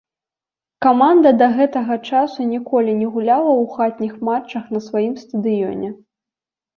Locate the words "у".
3.65-3.67